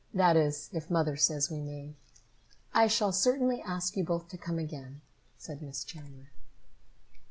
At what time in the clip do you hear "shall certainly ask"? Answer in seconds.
2.87-3.95